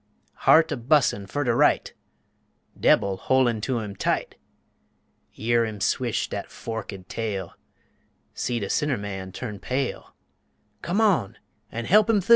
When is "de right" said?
1.43-1.93